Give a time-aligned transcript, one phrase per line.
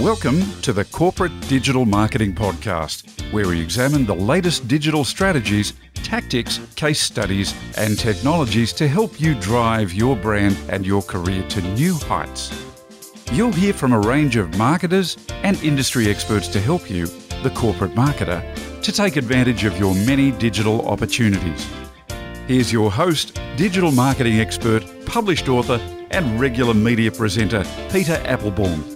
[0.00, 6.60] Welcome to the Corporate Digital Marketing Podcast, where we examine the latest digital strategies, tactics,
[6.74, 11.94] case studies, and technologies to help you drive your brand and your career to new
[11.94, 12.52] heights.
[13.32, 17.06] You'll hear from a range of marketers and industry experts to help you,
[17.42, 18.42] the corporate marketer,
[18.82, 21.66] to take advantage of your many digital opportunities.
[22.46, 28.95] Here's your host, digital marketing expert, published author, and regular media presenter, Peter Applebaum.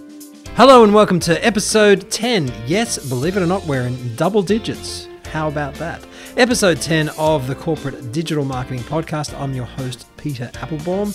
[0.55, 2.51] Hello and welcome to episode 10.
[2.67, 5.07] Yes, believe it or not, we're in double digits.
[5.27, 6.05] How about that?
[6.35, 9.33] Episode 10 of the Corporate Digital Marketing Podcast.
[9.39, 11.13] I'm your host, Peter Applebaum,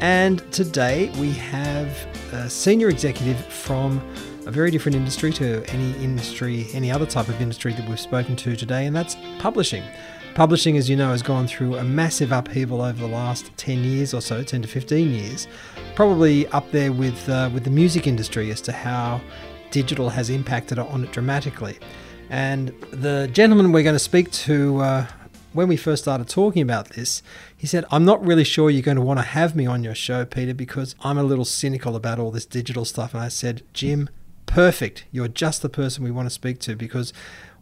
[0.00, 1.88] and today we have
[2.32, 4.02] a senior executive from
[4.46, 8.36] a very different industry to any industry, any other type of industry that we've spoken
[8.36, 9.82] to today, and that's publishing.
[10.34, 14.12] Publishing, as you know, has gone through a massive upheaval over the last 10 years
[14.12, 15.46] or so, 10 to 15 years.
[15.94, 19.20] Probably up there with, uh, with the music industry as to how
[19.70, 21.78] digital has impacted on it dramatically.
[22.30, 25.06] And the gentleman we're going to speak to, uh,
[25.52, 27.22] when we first started talking about this,
[27.56, 29.94] he said, I'm not really sure you're going to want to have me on your
[29.94, 33.14] show, Peter, because I'm a little cynical about all this digital stuff.
[33.14, 34.10] And I said, Jim,
[34.46, 35.04] perfect.
[35.12, 37.12] You're just the person we want to speak to because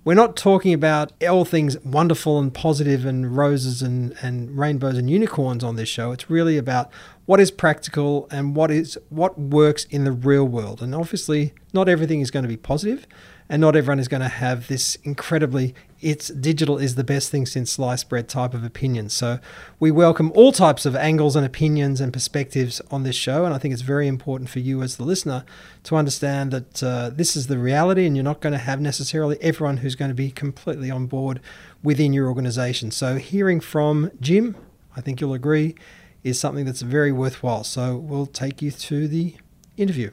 [0.04, 5.08] we're not talking about all things wonderful and positive and roses and, and rainbows and
[5.08, 6.10] unicorns on this show.
[6.10, 6.90] It's really about
[7.24, 10.82] what is practical and what is what works in the real world.
[10.82, 13.06] And obviously, not everything is going to be positive
[13.52, 17.44] and not everyone is going to have this incredibly it's digital is the best thing
[17.44, 19.10] since sliced bread type of opinion.
[19.10, 19.38] So
[19.78, 23.58] we welcome all types of angles and opinions and perspectives on this show, and I
[23.58, 25.44] think it's very important for you as the listener
[25.84, 29.36] to understand that uh, this is the reality, and you're not going to have necessarily
[29.42, 31.38] everyone who's going to be completely on board
[31.84, 32.90] within your organization.
[32.90, 34.56] So hearing from Jim,
[34.96, 35.76] I think you'll agree,
[36.24, 37.64] is something that's very worthwhile.
[37.64, 39.36] So we'll take you to the
[39.76, 40.10] interview.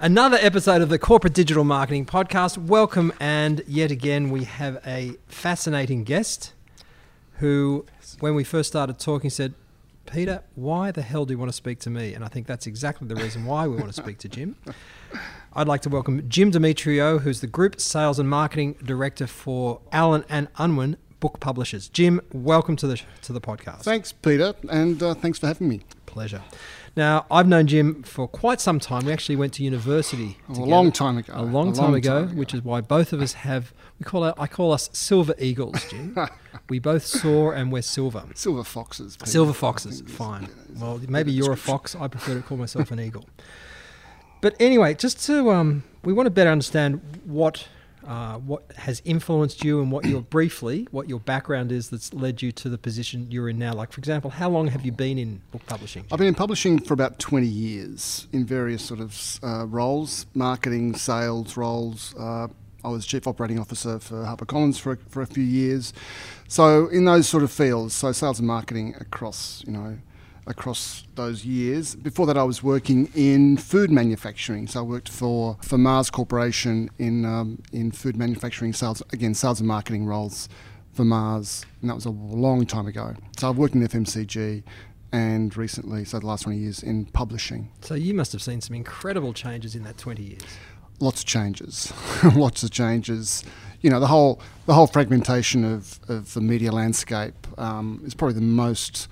[0.00, 2.56] Another episode of the Corporate Digital Marketing Podcast.
[2.56, 6.52] Welcome, and yet again, we have a fascinating guest
[7.38, 7.84] who,
[8.20, 9.54] when we first started talking, said,
[10.06, 12.14] Peter, why the hell do you want to speak to me?
[12.14, 14.54] And I think that's exactly the reason why we want to speak to Jim.
[15.52, 20.24] I'd like to welcome Jim Demetriou, who's the Group Sales and Marketing Director for Allen
[20.28, 21.88] and Unwin Book Publishers.
[21.88, 23.80] Jim, welcome to the to the podcast.
[23.82, 25.80] Thanks, Peter, and uh, thanks for having me.
[26.06, 26.42] Pleasure.
[26.98, 29.04] Now, I've known Jim for quite some time.
[29.04, 31.32] We actually went to university oh, a long time ago.
[31.32, 33.72] A long, a time, long ago, time, ago, which is why both of us have
[34.00, 36.16] we call it, I call us silver eagles, Jim.
[36.68, 38.24] we both soar and we're silver.
[38.34, 39.16] Silver foxes.
[39.22, 40.00] Silver foxes.
[40.08, 40.48] Fine.
[40.74, 41.94] Well, maybe you're a fox.
[41.94, 43.26] I prefer to call myself an eagle.
[44.40, 47.68] But anyway, just to um, we want to better understand what
[48.08, 52.40] uh, what has influenced you and what your briefly what your background is that's led
[52.40, 53.74] you to the position you're in now?
[53.74, 56.06] Like for example how long have you been in book publishing?
[56.10, 60.96] I've been in publishing for about 20 years in various sort of uh, roles marketing
[60.96, 62.14] sales roles.
[62.18, 62.48] Uh,
[62.84, 65.92] I was chief operating officer for HarperCollins for a, for a few years,
[66.46, 69.98] so in those sort of fields, so sales and marketing across you know
[70.48, 71.94] across those years.
[71.94, 74.66] Before that, I was working in food manufacturing.
[74.66, 79.60] So I worked for, for Mars Corporation in, um, in food manufacturing sales, again, sales
[79.60, 80.48] and marketing roles
[80.92, 81.64] for Mars.
[81.80, 83.14] And that was a long time ago.
[83.38, 84.64] So I've worked in FMCG
[85.12, 87.70] and recently, so the last 20 years, in publishing.
[87.80, 90.42] So you must have seen some incredible changes in that 20 years.
[91.00, 91.92] Lots of changes.
[92.34, 93.44] Lots of changes.
[93.80, 98.34] You know, the whole, the whole fragmentation of, of the media landscape um, is probably
[98.34, 99.08] the most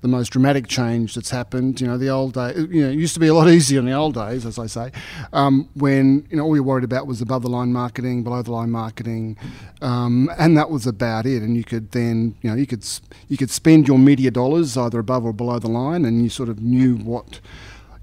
[0.00, 1.80] the most dramatic change that's happened.
[1.80, 3.86] You know, the old day, you know, it used to be a lot easier in
[3.86, 4.92] the old days, as I say,
[5.32, 8.52] um, when you know all you're worried about was above the line marketing, below the
[8.52, 9.36] line marketing,
[9.82, 11.42] um, and that was about it.
[11.42, 12.86] And you could then, you know, you could
[13.28, 16.48] you could spend your media dollars either above or below the line, and you sort
[16.48, 17.40] of knew what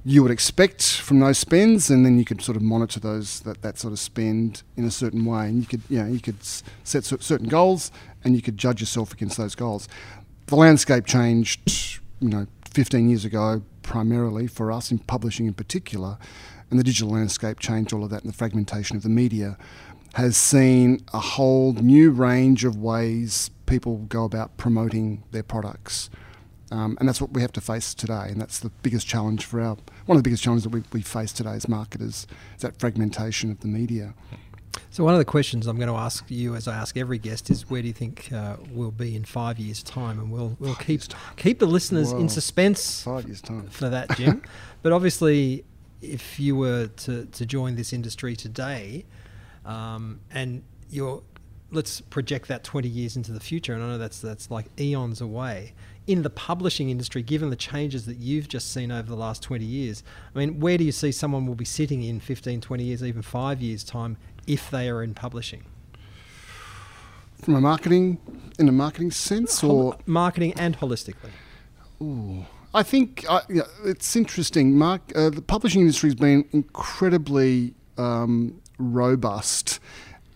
[0.07, 3.63] you would expect from those spends, and then you could sort of monitor those that,
[3.63, 6.37] that sort of spend in a certain way, and you could you know you could
[6.43, 7.91] set certain goals,
[8.23, 9.87] and you could judge yourself against those goals
[10.47, 16.17] the landscape changed, you know, 15 years ago, primarily for us in publishing in particular,
[16.69, 19.57] and the digital landscape changed all of that, and the fragmentation of the media
[20.15, 26.09] has seen a whole new range of ways people go about promoting their products.
[26.71, 29.61] Um, and that's what we have to face today, and that's the biggest challenge for
[29.61, 32.79] our one of the biggest challenges that we, we face today as marketers is that
[32.79, 34.13] fragmentation of the media.
[34.89, 37.49] So one of the questions I'm going to ask you, as I ask every guest,
[37.49, 40.19] is where do you think uh, we'll be in five years' time?
[40.19, 41.01] And we'll we'll keep
[41.37, 44.41] keep the listeners in suspense five years time for that, Jim.
[44.81, 45.65] but obviously,
[46.01, 49.05] if you were to, to join this industry today,
[49.65, 51.23] um, and you're
[51.71, 55.21] let's project that 20 years into the future, and I know that's that's like eons
[55.21, 55.73] away.
[56.07, 59.65] In the publishing industry, given the changes that you've just seen over the last 20
[59.65, 60.03] years,
[60.35, 63.21] I mean, where do you see someone will be sitting in 15, 20 years, even
[63.21, 65.63] five years' time, if they are in publishing?
[67.41, 68.19] From a marketing,
[68.59, 71.31] in a marketing sense, or marketing and holistically.
[72.01, 72.45] Ooh.
[72.73, 74.77] I think uh, yeah, it's interesting.
[74.77, 79.79] Mark, uh, the publishing industry has been incredibly um, robust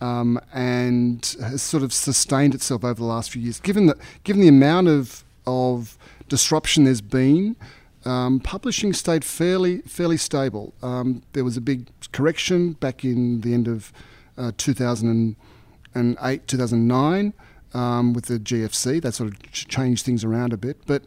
[0.01, 3.59] um, and has sort of sustained itself over the last few years.
[3.59, 5.97] Given that, given the amount of of
[6.27, 7.55] disruption there's been,
[8.05, 10.73] um, publishing stayed fairly fairly stable.
[10.81, 13.91] Um, there was a big correction back in the end of
[14.37, 17.33] uh, 2008, 2009
[17.73, 19.01] um, with the GFC.
[19.01, 21.03] That sort of changed things around a bit, but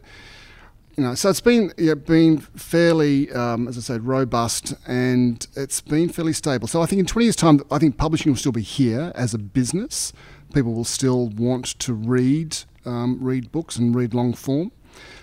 [0.95, 5.81] you know, so it's been yeah, been fairly, um, as I said, robust, and it's
[5.81, 6.67] been fairly stable.
[6.67, 9.33] So I think in 20 years' time, I think publishing will still be here as
[9.33, 10.13] a business.
[10.53, 14.71] People will still want to read um, read books and read long form.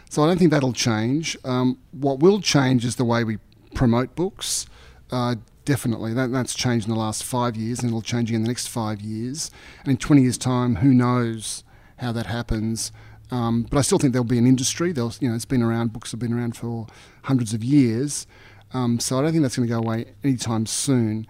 [0.09, 1.37] So I don't think that'll change.
[1.45, 3.39] Um, what will change is the way we
[3.75, 4.67] promote books.
[5.11, 8.49] Uh, definitely, that, that's changed in the last five years, and it'll change in the
[8.49, 9.51] next five years.
[9.85, 11.62] And in 20 years' time, who knows
[11.99, 12.91] how that happens?
[13.31, 14.93] Um, but I still think there'll be an industry.
[14.93, 15.93] There'll, you know, it's been around.
[15.93, 16.87] Books have been around for
[17.23, 18.27] hundreds of years.
[18.73, 21.27] Um, so I don't think that's going to go away anytime soon.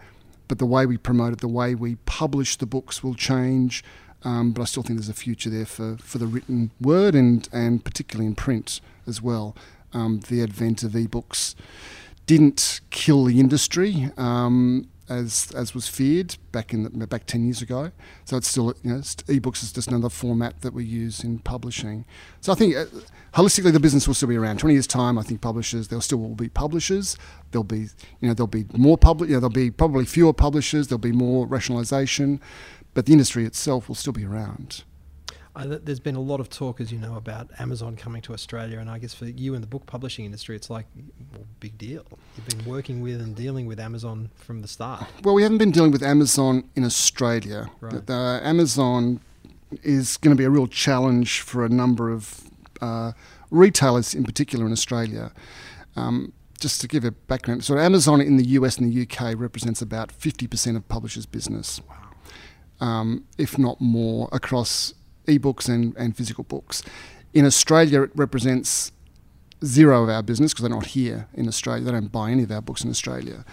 [0.49, 3.85] But the way we promote it, the way we publish the books will change.
[4.22, 7.49] Um, but I still think there's a future there for, for the written word and,
[7.52, 9.56] and particularly in print as well.
[9.93, 11.55] Um, the advent of ebooks
[12.26, 14.11] didn't kill the industry.
[14.17, 17.90] Um, as as was feared back in the, back ten years ago.
[18.25, 22.05] So it's still you know ebooks is just another format that we use in publishing.
[22.40, 22.87] So I think uh,
[23.34, 24.61] holistically the business will still be around.
[24.61, 27.19] Twenty years time, I think publishers there still will be publishers.
[27.50, 27.88] There'll be
[28.20, 29.28] you know there'll be more public.
[29.28, 30.87] You know, there'll be probably fewer publishers.
[30.87, 32.40] There'll be more rationalisation,
[32.95, 34.85] but the industry itself will still be around.
[35.57, 38.79] Uh, there's been a lot of talk, as you know, about Amazon coming to Australia,
[38.79, 40.87] and I guess for you in the book publishing industry, it's like
[41.33, 42.07] well, big deal.
[42.37, 45.07] You've been working with and dealing with Amazon from the start.
[45.25, 47.69] Well, we haven't been dealing with Amazon in Australia.
[47.81, 48.07] Right.
[48.07, 49.21] The, Amazon
[49.83, 52.43] is going to be a real challenge for a number of
[52.81, 53.13] uh,
[53.51, 55.33] retailers, in particular in Australia.
[55.97, 59.83] Um, just to give a background, so Amazon in the US and the UK represents
[59.83, 61.81] about 50% of publishers' business.
[61.89, 62.00] Wow.
[62.81, 64.94] Um, if not more, across
[65.27, 66.82] ebooks and, and physical books.
[67.35, 68.93] In Australia, it represents
[69.65, 71.85] zero of our business because they're not here in Australia.
[71.85, 73.44] They don't buy any of our books in Australia.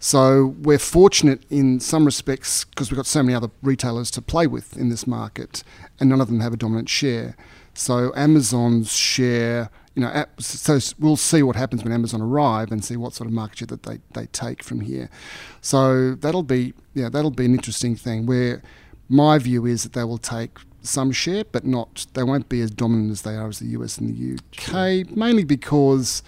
[0.00, 4.46] So we're fortunate in some respects because we've got so many other retailers to play
[4.46, 5.62] with in this market,
[6.00, 7.36] and none of them have a dominant share.
[7.74, 12.96] So Amazon's share, you know, so we'll see what happens when Amazon arrive and see
[12.96, 15.10] what sort of market share that they, they take from here.
[15.60, 18.26] So that'll be yeah that'll be an interesting thing.
[18.26, 18.62] Where
[19.08, 22.06] my view is that they will take some share, but not.
[22.14, 25.16] They won't be as dominant as they are as the US and the UK, sure.
[25.16, 26.22] mainly because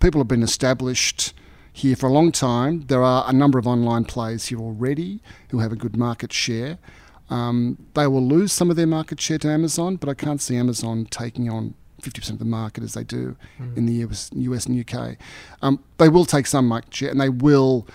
[0.00, 1.34] people have been established
[1.72, 2.86] here for a long time.
[2.86, 5.20] There are a number of online players here already
[5.50, 6.78] who have a good market share.
[7.30, 10.56] Um, they will lose some of their market share to Amazon, but I can't see
[10.56, 13.76] Amazon taking on 50% of the market as they do mm.
[13.76, 15.16] in the US, US and UK.
[15.62, 17.86] Um, they will take some market share, and they will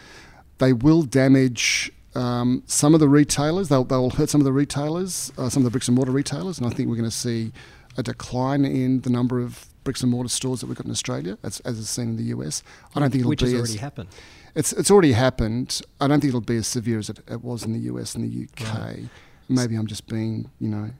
[0.59, 5.31] they will damage um, some of the retailers, they'll, they'll hurt some of the retailers,
[5.37, 7.51] uh, some of the bricks and mortar retailers, and I think we're going to see
[7.97, 11.37] a decline in the number of bricks and mortar stores that we've got in Australia,
[11.43, 12.63] as, as is seen in the US.
[12.95, 14.09] I don't think it'll Which be has as, already happened.
[14.55, 15.81] It's it's already happened.
[15.99, 18.23] I don't think it'll be as severe as it, it was in the US and
[18.23, 18.77] the UK.
[18.77, 19.09] Right.
[19.49, 20.91] Maybe I'm just being, you know,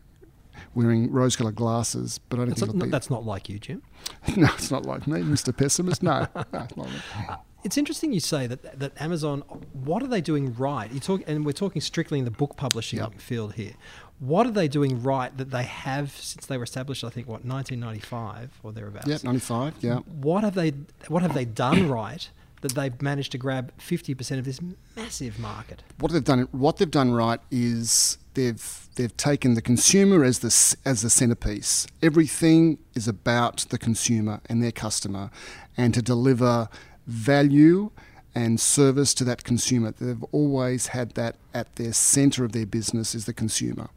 [0.74, 2.92] wearing rose-coloured glasses, but I don't that's think not.
[2.92, 3.82] That's not like you, Jim.
[4.36, 5.56] no, it's not like me, Mr.
[5.56, 6.04] Pessimist.
[6.04, 6.88] No, no
[7.30, 9.42] uh, it's interesting you say that that Amazon.
[9.72, 10.92] What are they doing right?
[10.92, 13.20] You talk, and we're talking strictly in the book publishing yep.
[13.20, 13.74] field here.
[14.20, 17.04] What are they doing right that they have since they were established?
[17.04, 19.08] I think what 1995 or thereabouts.
[19.08, 19.76] Yeah, 95.
[19.82, 19.98] Yeah.
[20.00, 20.74] What have they
[21.08, 22.30] What have they done right?
[22.64, 24.62] That they've managed to grab 50% of this
[24.96, 25.84] massive market.
[26.00, 30.78] What they've done, what they've done right is they've they've taken the consumer as the
[30.90, 31.88] as the centerpiece.
[32.02, 35.30] Everything is about the consumer and their customer,
[35.76, 36.70] and to deliver
[37.06, 37.92] value
[38.34, 39.92] and service to that consumer.
[39.92, 43.90] They've always had that at their center of their business is the consumer.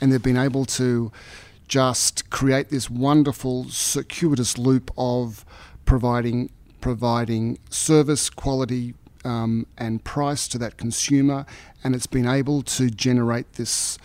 [0.00, 1.12] And they've been able to
[1.68, 5.44] just create this wonderful circuitous loop of
[5.84, 6.50] providing
[6.84, 8.92] providing service, quality,
[9.24, 11.46] um, and price to that consumer,
[11.82, 13.96] and it's been able to generate this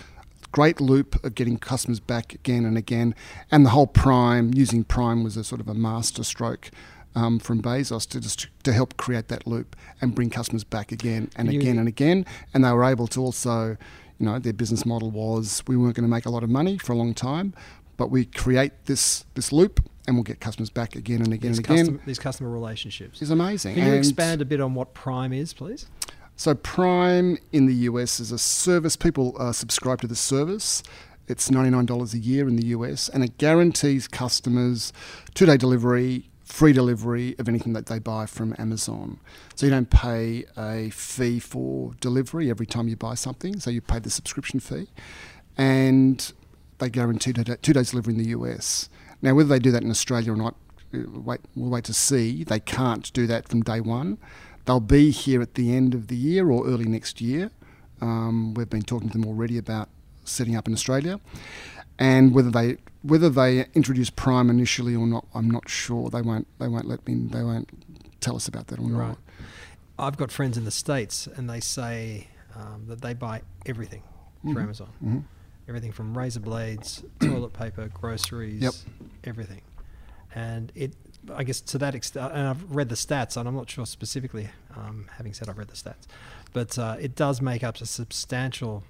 [0.53, 3.13] great loop of getting customers back again and again.
[3.51, 6.71] And the whole Prime using Prime was a sort of a master stroke
[7.15, 11.29] um, from Bezos to just to help create that loop and bring customers back again
[11.35, 12.25] and you, again and again.
[12.53, 13.75] And they were able to also,
[14.19, 16.77] You know, their business model was we weren't going to make a lot of money
[16.77, 17.53] for a long time,
[17.97, 21.59] but we create this this loop and we'll get customers back again and again these
[21.59, 21.77] and again.
[21.77, 23.21] Custom, these customer relationships.
[23.21, 23.75] is amazing.
[23.75, 25.85] Can you And expand a bit on what Prime is, please?
[26.35, 28.95] So Prime in the US is a service.
[28.95, 30.81] People uh, subscribe to the service.
[31.27, 34.91] It's $99 a year in the US, and it guarantees customers
[35.35, 39.19] two-day delivery, free delivery of anything that they buy from Amazon.
[39.53, 43.59] So you don't pay a fee for delivery every time you buy something.
[43.59, 44.87] So you pay the subscription fee,
[45.55, 46.33] and
[46.79, 48.89] they guarantee two days delivery in the US.
[49.21, 50.55] Now, whether they do that in Australia or not,
[50.93, 52.43] uh, wait, we'll wait to see.
[52.43, 54.17] They can't do that from day one.
[54.65, 57.51] They'll be here at the end of the year or early next year.
[58.01, 59.89] Um, we've been talking to them already about
[60.23, 61.19] setting up in Australia,
[61.97, 66.09] and whether they whether they introduce Prime initially or not, I'm not sure.
[66.09, 66.47] They won't.
[66.59, 67.15] They won't let me.
[67.15, 67.69] They won't
[68.21, 69.07] tell us about that or Right.
[69.09, 69.17] not.
[69.97, 74.03] I've got friends in the States and they say um, that they buy everything
[74.43, 74.63] through Mhm.
[74.63, 74.89] Amazon.
[75.03, 75.23] Mhm.
[75.69, 78.73] Everything from razor blades, toilet paper, groceries, Yep.
[79.23, 79.61] everything.
[80.33, 80.95] And it,
[81.33, 84.49] I guess to that extent, and I've read the stats, and I'm not sure specifically,
[84.75, 86.07] um, having said I've read the stats,
[86.53, 88.83] but uh, it does make up a substantial,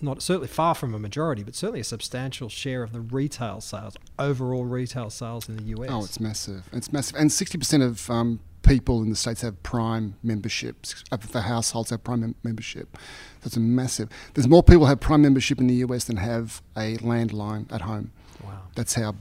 [0.00, 3.94] not certainly far from a majority, but certainly a substantial share of the retail sales,
[4.18, 5.90] overall retail sales in the US.
[5.92, 6.68] Oh, it's massive.
[6.72, 7.16] It's massive.
[7.16, 11.04] And 60% of um, people in the States have Prime memberships.
[11.10, 12.98] Uh, of the households have Prime mem- membership.
[13.44, 14.08] It's a massive.
[14.34, 18.12] There's more people have Prime membership in the US than have a landline at home.
[18.44, 18.62] wow.
[18.74, 19.14] That's how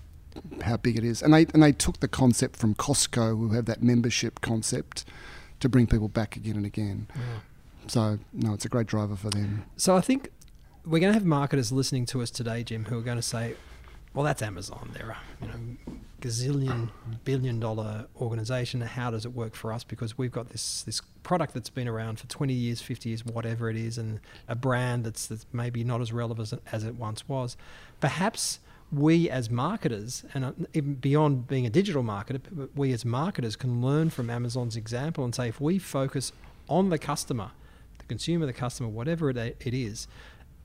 [0.64, 1.22] how big it is.
[1.22, 5.06] And they and they took the concept from Costco, who have that membership concept,
[5.60, 7.08] to bring people back again and again.
[7.16, 7.22] wow.
[7.88, 9.66] So no, it's a great driver for them.
[9.78, 10.32] So I think
[10.86, 13.56] we're going to have marketers listening to us today, Jim, who are going to say,
[14.16, 14.90] "Well, that's Amazon.
[14.94, 16.90] They're a you know gazillion
[17.24, 18.82] billion dollar organization.
[18.82, 19.84] How does it work for us?
[19.84, 23.70] Because we've got this this product that's been around for 20 years, 50 years, whatever
[23.70, 27.58] it is, and a brand that's, that's maybe not as relevant as, it once was.
[28.00, 28.60] Perhaps."
[28.92, 34.12] We as marketers, and uh, beyond being a digital marketer, we as marketers can learn
[34.12, 36.32] from Amazon's example and say if we focus
[36.70, 37.50] on the customer,
[37.98, 40.08] the consumer, the customer, whatever it, it is,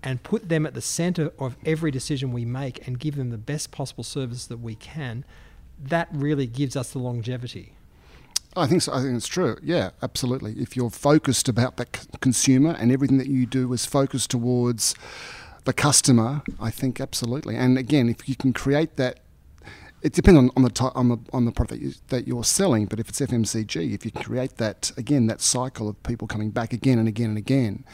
[0.02, 3.38] and put them at the center of every decision we make and give them the
[3.38, 5.24] best possible service that we can,
[5.78, 7.74] that really gives us the longevity.
[8.56, 8.92] I think so.
[8.92, 9.56] I think it's true.
[9.62, 10.54] Yeah, absolutely.
[10.54, 14.94] If you're focused about that c- consumer and everything that you do is focused towards
[15.64, 17.54] the customer, I think absolutely.
[17.56, 19.20] And again, if you can create that,
[20.02, 22.42] it depends on, on the ty- on the on the product that, you, that you're
[22.42, 22.86] selling.
[22.86, 26.72] But if it's FMCG, if you create that again, that cycle of people coming back
[26.72, 27.84] again and again and again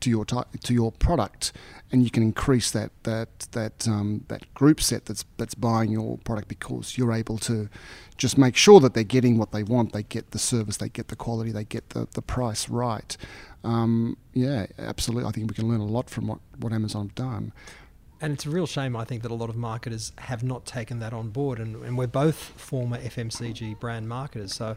[0.00, 1.52] to your ty- to your product,
[1.92, 6.18] and you can increase that that that um, that group set that's that's buying your
[6.18, 7.68] product because you're able to
[8.16, 9.92] just make sure that they're getting what they want.
[9.92, 13.16] They get the service, they get the quality, they get the, the price right.
[13.64, 15.28] Um, yeah, absolutely.
[15.28, 17.52] I think we can learn a lot from what, what Amazon have done.
[18.20, 21.00] And it's a real shame, I think, that a lot of marketers have not taken
[21.00, 21.58] that on board.
[21.58, 24.54] And, and we're both former FMCG brand marketers.
[24.54, 24.76] So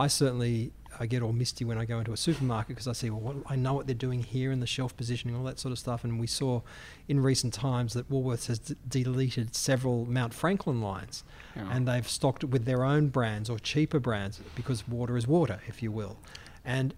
[0.00, 3.08] I certainly I get all misty when I go into a supermarket because I see,
[3.10, 5.72] well, what, I know what they're doing here in the shelf positioning, all that sort
[5.72, 6.04] of stuff.
[6.04, 6.60] And we saw
[7.08, 11.24] in recent times that Woolworths has d- deleted several Mount Franklin lines
[11.56, 11.68] Yeah.
[11.72, 15.82] and they've stocked with their own brands or cheaper brands because water is water, if
[15.82, 16.18] you will.
[16.64, 16.92] And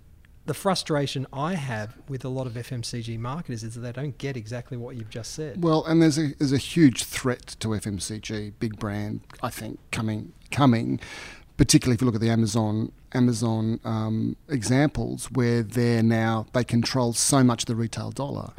[0.47, 4.37] the frustration I have with a lot of FMCG marketers is that they don't get
[4.37, 5.62] exactly what you've just said.
[5.62, 9.21] Well, and there's a there's a huge threat to FMCG, big brand.
[9.40, 10.99] I think coming coming,
[11.62, 17.12] particularly if you look at the Amazon Amazon um, examples, where they're now they control
[17.12, 18.50] so much of the retail dollar,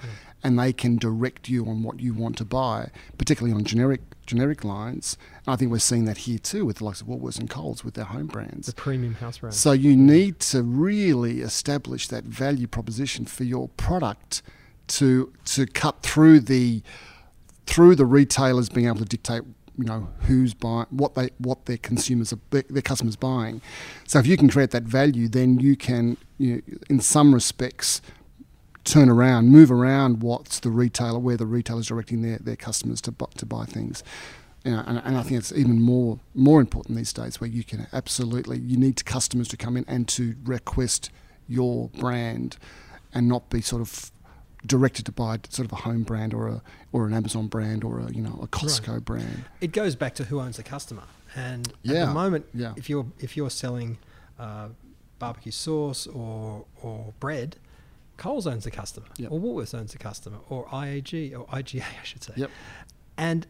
[0.42, 4.64] and they can direct you on what you want to buy, particularly on generic generic
[4.64, 5.18] lines.
[5.46, 7.84] And I think we're seeing that here too with the likes of Woolworths and Coles
[7.84, 8.68] with their home brands.
[8.68, 9.54] the premium house brand.
[9.54, 14.42] So you need to really establish that value proposition for your product
[14.88, 16.84] to to cut through the
[17.66, 19.44] through the retailers being able to dictate
[19.78, 23.62] you know who's buying what they what their consumers are their, their customers buying.
[24.08, 28.02] So if you can create that value, then you can you know, in some respects
[28.84, 33.12] turn around, move around what's the retailer where the retailer's directing their, their customers to
[33.12, 34.04] buy, to buy things.
[34.66, 37.64] You know, and, and I think it's even more more important these days where you
[37.64, 41.10] can absolutely you need customers to come in and to request
[41.48, 42.58] your brand
[43.14, 44.12] and not be sort of
[44.66, 48.00] directed to buy sort of a home brand or a or an Amazon brand or
[48.00, 49.46] a you know a Costco brand.
[49.62, 51.04] it goes back to who owns the customer.
[51.36, 52.74] And at the moment, yeah.
[52.78, 53.98] if you're if you're selling
[54.40, 54.70] uh,
[55.20, 57.56] barbecue sauce or or bread,
[58.18, 59.32] Coles owns the customer, Yep.
[59.32, 62.34] or Woolworths owns the customer, or IAG or IGA, I should say.
[62.36, 62.52] Yep.
[63.18, 63.48] And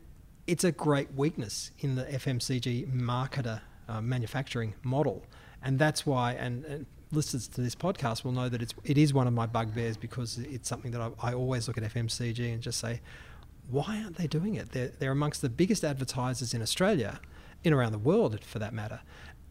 [0.47, 5.23] it's a great weakness in the FMCG marketer uh, manufacturing model,
[5.61, 6.33] and that's why.
[6.33, 9.45] And, and listeners to this podcast will know that it's it is one of my
[9.45, 13.01] bugbears because it's something that I, I always look at FMCG and just say,
[13.69, 14.71] why aren't they doing it?
[14.71, 17.19] They're, they're amongst the biggest advertisers in Australia,
[17.63, 19.01] in around the world for that matter,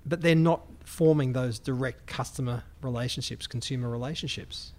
[0.05, 4.73] but they're not forming those direct customer relationships, consumer relationships.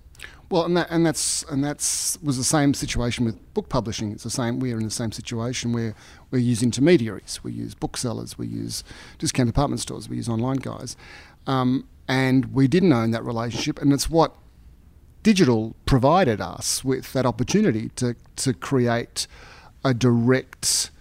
[0.50, 4.12] Well, and that and that's and that's was the same situation with book publishing.
[4.12, 4.60] It's the same.
[4.60, 5.96] We're in the same situation where
[6.32, 8.84] we use intermediaries, we use booksellers, we use
[9.18, 10.96] discount department stores, we use online guys,
[11.48, 13.82] um, and we didn't own that relationship.
[13.82, 14.36] And it's what
[15.24, 19.28] digital provided us with that opportunity to to create
[19.84, 20.92] a direct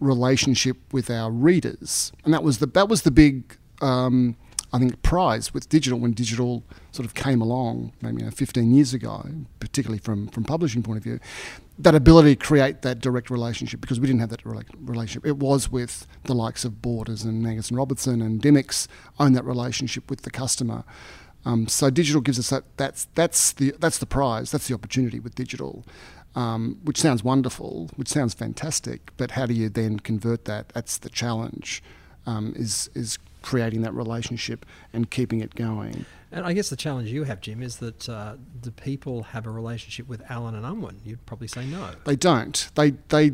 [0.00, 3.56] relationship with our readers, and that was the that was the big.
[3.80, 4.36] Um,
[4.70, 8.74] I think, prize with digital when digital sort of came along, maybe you know, 15
[8.74, 9.24] years ago,
[9.60, 11.20] particularly from from publishing point of view,
[11.78, 15.24] that ability to create that direct relationship because we didn't have that relationship.
[15.24, 18.88] It was with the likes of Borders and Angus and Robertson and Dymocks
[19.20, 20.84] own that relationship with the customer.
[21.44, 22.64] Um, so digital gives us that.
[22.76, 24.50] That's that's the that's the prize.
[24.50, 25.84] That's the opportunity with digital.
[26.34, 30.68] Um, which sounds wonderful, which sounds fantastic, but how do you then convert that?
[30.68, 31.82] That's the challenge.
[32.26, 36.04] Um, is is creating that relationship and keeping it going.
[36.30, 39.50] And I guess the challenge you have, Jim, is that uh, do people have a
[39.50, 41.00] relationship with Allen and Unwin?
[41.04, 41.90] You'd probably say no.
[42.04, 42.70] They don't.
[42.74, 43.32] They they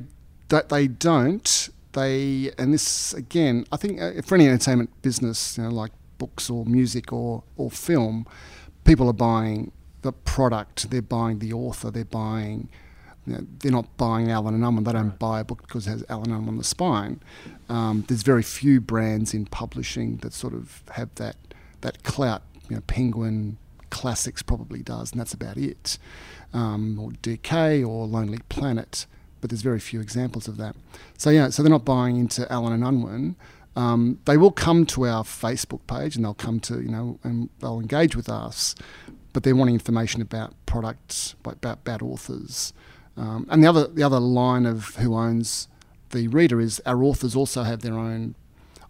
[0.49, 1.69] that they don't.
[1.93, 6.49] They and this again, I think uh, for any entertainment business, you know, like books
[6.49, 8.27] or music or or film,
[8.85, 9.73] people are buying
[10.03, 10.91] the product.
[10.91, 11.91] They're buying the author.
[11.91, 12.69] They're buying
[13.27, 14.85] you know, they're not buying Allen and Unwin.
[14.85, 17.21] They don't buy a book because it has Allen and Unwin on the spine.
[17.69, 21.37] Um, there's very few brands in publishing that sort of have that
[21.81, 22.43] that clout.
[22.69, 23.59] You know, Penguin
[23.91, 25.99] Classics probably does, and that's about it.
[26.53, 29.07] Um, or DK or Lonely Planet,
[29.41, 30.77] but there's very few examples of that.
[31.19, 33.37] So yeah, so they're not buying into Allen and Unwin.
[33.77, 37.51] Um, they will come to our Facebook page and they'll come to you know and
[37.61, 38.75] they'll engage with us,
[39.33, 42.73] but they're wanting information about products, about, about authors.
[43.17, 45.69] Um, and the other the other line of who owns
[46.11, 48.35] the reader is our authors also have their own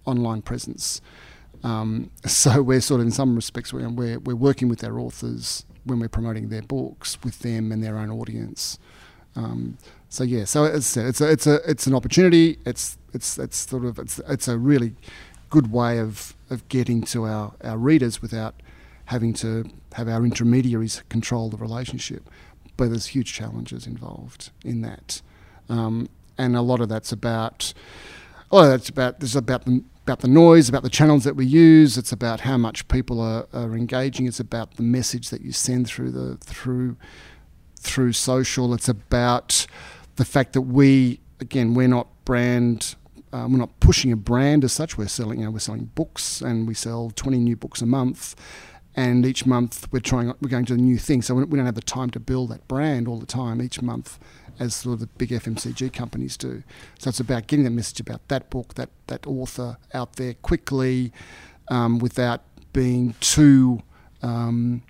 [0.05, 1.01] online presence.
[1.65, 5.65] Um, so we're sort of in some respects we're, we're, we're working with our authors
[5.85, 8.79] when we're promoting their books with them and their own audience.
[9.35, 12.59] Um, so yeah, so it's it's a, it's a it's an opportunity.
[12.65, 14.95] It's it's it's sort of it's it's a really
[15.51, 18.55] good way of of getting to our our readers without
[19.07, 22.31] having to have our intermediaries control the relationship
[22.77, 25.23] but there's huge challenges involved in that.
[25.69, 27.73] Um, and a lot of that's about,
[28.51, 31.35] a lot of that's about, there's about the, about the noise, about the channels that
[31.35, 31.97] we use.
[31.97, 34.27] It's about how much people are, are engaging.
[34.27, 36.97] It's about the message that you send through the, through,
[37.81, 38.75] through social.
[38.75, 39.67] It's about
[40.17, 42.97] the fact that we, again, we're not brand
[43.33, 44.97] um, we're not pushing a brand as such.
[44.97, 48.37] We're selling, you know, we're selling books, and we sell 20 new books a month
[48.97, 51.23] and each month we're trying we're going to a new thing.
[51.23, 54.19] So we don't have the time to build that brand all the time each month
[54.59, 56.63] as sort of the big FMCG companies do.
[56.99, 61.13] So it's about getting that message about that book that that author out there quickly
[61.69, 63.83] um, without being too
[64.23, 64.83] um,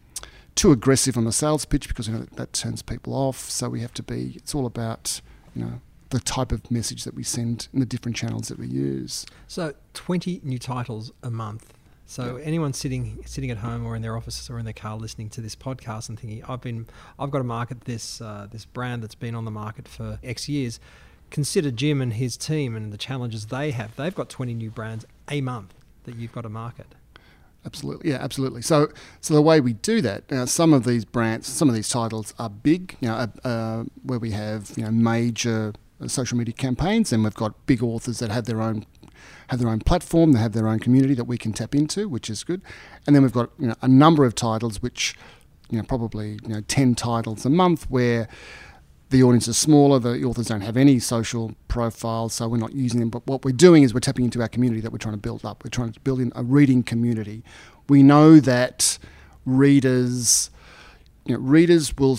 [0.54, 3.50] too aggressive on the sales pitch because you know, that turns people off.
[3.50, 5.20] So we have to be it's all about
[5.54, 8.68] you know the type of message that we send in the different channels that we
[8.68, 9.26] use.
[9.48, 11.72] So 20 new titles a month
[12.06, 12.44] so yeah.
[12.44, 15.40] anyone sitting sitting at home or in their offices or in their car listening to
[15.40, 16.86] this podcast and thinking, I've been,
[17.18, 20.48] I've got to market this uh, this brand that's been on the market for X
[20.48, 20.80] years.
[21.30, 23.96] Consider Jim and his team and the challenges they have.
[23.96, 26.94] They've got 20 new brands a month that you've got to market.
[27.66, 28.60] Absolutely, yeah, absolutely.
[28.60, 28.88] So,
[29.22, 32.34] so the way we do that, now some of these brands, some of these titles
[32.38, 35.72] are big, you know, uh, uh, where we have you know major
[36.06, 38.84] social media campaigns, and we've got big authors that have their own
[39.54, 42.28] have their own platform, they have their own community that we can tap into, which
[42.28, 42.60] is good.
[43.06, 45.14] And then we've got you know, a number of titles, which
[45.70, 48.28] you know probably you know ten titles a month, where
[49.10, 53.00] the audience is smaller, the authors don't have any social profiles, so we're not using
[53.00, 53.10] them.
[53.10, 55.44] But what we're doing is we're tapping into our community that we're trying to build
[55.44, 55.62] up.
[55.64, 57.44] We're trying to build in a reading community.
[57.88, 58.98] We know that
[59.44, 60.50] readers,
[61.26, 62.18] you know, readers will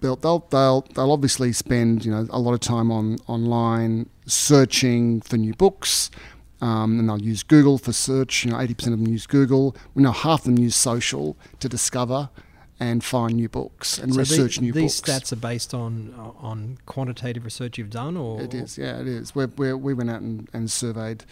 [0.00, 5.20] they'll, they'll, they'll, they'll obviously spend you know a lot of time on online searching
[5.20, 6.10] for new books.
[6.60, 8.44] Um, and they'll use Google for search.
[8.44, 9.76] You know, 80% of them use Google.
[9.94, 12.30] We know half of them use social to discover
[12.78, 15.08] and find new books and so research the, new these books.
[15.08, 18.76] These stats are based on on quantitative research you've done, or it is.
[18.76, 19.34] Yeah, it is.
[19.34, 21.24] We're, we're, we went out and, and surveyed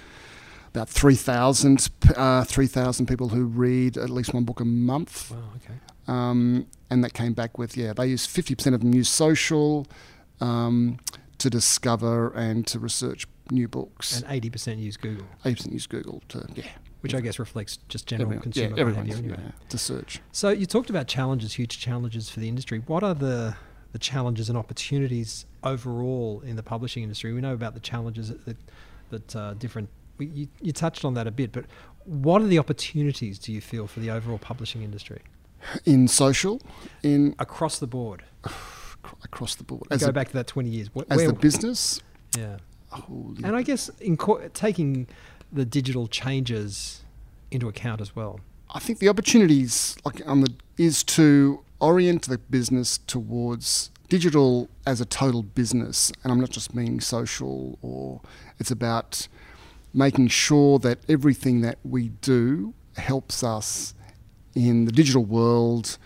[0.74, 2.68] about 3,000 uh, 3,
[3.06, 5.30] people who read at least one book a month.
[5.30, 5.38] Wow.
[5.56, 5.74] Okay.
[6.08, 9.86] Um, and that came back with yeah, they use 50% of them use social.
[10.40, 10.98] Um,
[11.38, 14.20] to discover and to research new books.
[14.20, 15.26] And 80% use Google.
[15.44, 16.64] 80% use Google to, yeah.
[17.02, 19.36] which I guess reflects just general Everyone- consumer yeah, behavior anyway.
[19.44, 20.20] yeah, to search.
[20.32, 22.82] So you talked about challenges, huge challenges for the industry.
[22.86, 23.56] What are the
[23.92, 27.32] the challenges and opportunities overall in the publishing industry?
[27.32, 28.56] We know about the challenges that
[29.10, 29.88] that, uh, different.
[30.18, 31.64] We, you, you touched on that a bit, but
[32.04, 35.20] what are the opportunities do you feel for the overall publishing industry
[35.84, 36.60] In social,
[37.02, 38.22] in across the board?
[39.24, 40.88] across the board, as, go a, back to that twenty years.
[40.96, 42.00] Wh- as where- the business.
[42.36, 42.56] yeah,
[42.94, 45.06] Oh, and I guess in co- taking
[45.52, 47.02] the digital changes
[47.50, 48.40] into account as well.
[48.70, 55.00] I think the opportunities like on the is to orient the business towards digital as
[55.00, 58.20] a total business, and I'm not just meaning social, or
[58.58, 59.28] it's about
[59.92, 63.94] making sure that everything that we do helps us
[64.54, 65.98] in the digital world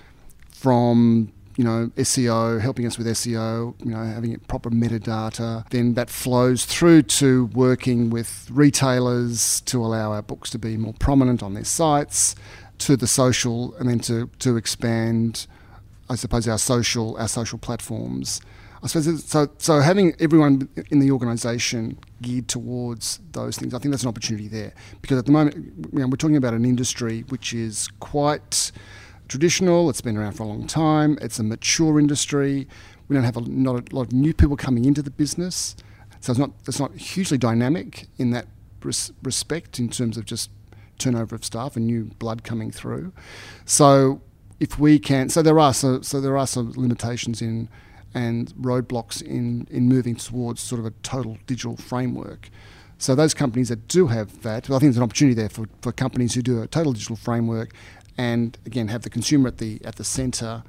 [0.50, 6.08] from you know SEO, helping us with SEO, you know having proper metadata, then that
[6.08, 11.54] flows through to working with retailers to allow our books to be more prominent on
[11.54, 12.36] their sites,
[12.78, 15.48] to the social, and then to to expand,
[16.08, 18.40] I suppose our social our social platforms.
[18.80, 19.48] I suppose so.
[19.58, 24.46] So having everyone in the organisation geared towards those things, I think that's an opportunity
[24.46, 24.72] there.
[25.02, 25.56] Because at the moment,
[25.92, 28.70] you know, we're talking about an industry which is quite
[29.28, 29.90] traditional.
[29.90, 31.18] It's been around for a long time.
[31.20, 32.66] It's a mature industry.
[33.08, 35.76] We don't have a, not a lot of new people coming into the business,
[36.20, 38.46] so it's not it's not hugely dynamic in that
[38.82, 40.50] res- respect in terms of just
[40.98, 43.12] turnover of staff and new blood coming through.
[43.64, 44.20] So
[44.60, 47.68] if we can, so there are so, so there are some limitations in
[48.14, 52.50] and roadblocks in in moving towards sort of a total digital framework.
[53.00, 55.66] So those companies that do have that, well, I think there's an opportunity there for,
[55.82, 57.72] for companies who do a total digital framework,
[58.18, 60.64] and again have the consumer at the at the centre,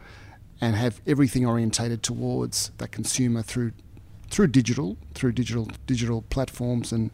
[0.62, 3.74] and have everything orientated towards that consumer through
[4.30, 7.12] through digital, through digital digital platforms and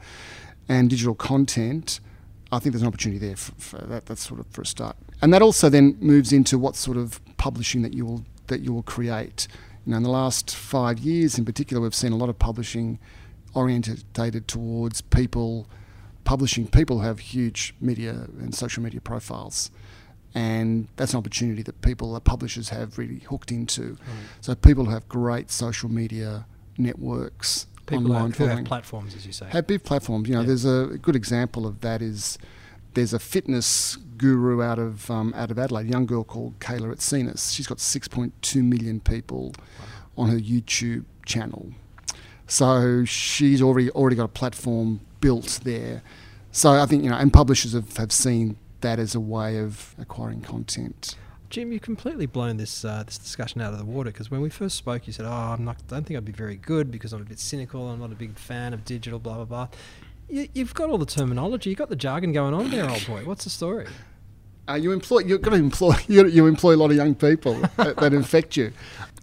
[0.67, 2.00] and digital content.
[2.52, 4.06] I think there's an opportunity there for, for that.
[4.06, 7.19] That's sort of for a start, and that also then moves into what sort of
[7.38, 9.48] publishing that you will that you will create.
[9.86, 13.00] You know, in the last five years, in particular, we've seen a lot of publishing
[13.54, 15.67] orientated towards people
[16.24, 19.71] publishing people who have huge media and social media profiles.
[20.36, 23.98] And that's an opportunity that people, that publishers have really hooked into.
[24.41, 26.45] So people who have great social media
[26.78, 29.45] networks, People online have, who have platforms, as you say.
[29.50, 30.28] have big platforms.
[30.28, 30.48] You know, Yeah.
[30.48, 32.38] there's a good example of that is
[32.95, 36.93] there's a fitness guru out of um, out of Adelaide, a young girl called Kayla
[36.95, 37.54] Itsines.
[37.54, 39.54] She's got 6.2 million people
[40.17, 41.71] on her YouTube channel.
[42.48, 46.02] So she's already already got a platform built there.
[46.52, 49.95] So I think you know, and publishers have, have seen that as a way of
[49.98, 51.15] acquiring content.
[51.50, 54.50] Jim, you've completely blown this uh, this discussion out of the water because when we
[54.50, 55.78] first spoke, you said, "Oh, I'm not.
[55.88, 57.89] Don't think I'd be very good because I'm a bit cynical.
[57.89, 59.17] I'm not a big fan of digital.
[59.19, 59.67] Blah blah blah."
[60.30, 61.71] You, you've got all the terminology.
[61.71, 63.24] You've got the jargon going on there, old boy.
[63.26, 63.88] What's the story?
[64.67, 67.56] Uh, you employ you've got to employ you, you employ a lot of young people
[67.78, 68.71] that, that infect you.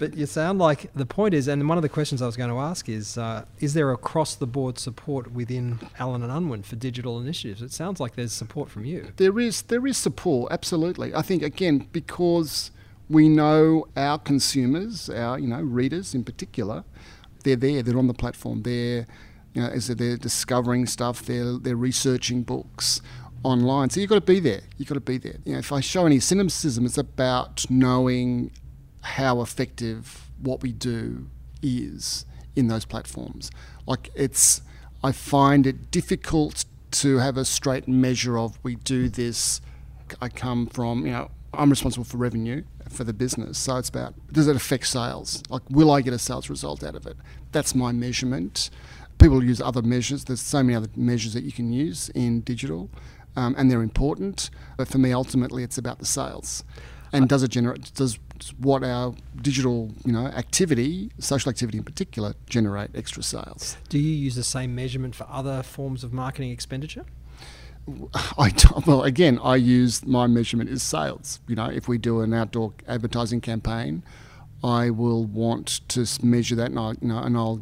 [0.03, 2.51] But you sound like the point is, and one of the questions I was going
[2.51, 6.75] to ask is: uh, Is there across the board support within Allen and Unwin for
[6.75, 7.62] digital initiatives?
[7.62, 9.12] It sounds like there's support from you.
[9.17, 11.15] There is there is support, absolutely.
[11.15, 12.73] I think again because
[13.09, 16.83] we know our consumers, our you know readers in particular,
[17.45, 19.07] they're there, they're on the platform, they're
[19.55, 23.01] you know as they're discovering stuff, they're they're researching books
[23.45, 23.91] online.
[23.91, 24.62] So you've got to be there.
[24.79, 25.37] You've got to be there.
[25.45, 28.51] You know, if I show any cynicism, it's about knowing
[29.03, 31.29] how effective what we do
[31.62, 32.25] is
[32.57, 33.51] in those platforms.
[33.87, 34.62] Like it's,
[35.03, 39.61] I find it difficult to have a straight measure of we do this.
[40.21, 43.59] I come from, you know, I'm responsible for revenue for the business.
[43.59, 45.43] So it's about does it affect sales?
[45.49, 47.17] Like, will I get a sales result out of it?
[47.53, 48.71] That's my measurement.
[49.19, 50.25] People use other measures.
[50.25, 52.91] There's so many other measures that you can use in digital,
[53.37, 54.51] um, and they're important.
[54.77, 56.65] But for me, ultimately, it's about the sales.
[57.12, 57.92] And does it generate?
[57.94, 58.18] Does
[58.59, 63.77] what our digital, you know, activity, social activity in particular, generate extra sales?
[63.90, 67.05] Do you use the same measurement for other forms of marketing expenditure?
[68.38, 71.40] I don't- well again I use my measurement is sales.
[71.48, 74.05] You know, if we do an outdoor advertising campaign,
[74.62, 77.61] I will want to measure that, and I you know, and I'll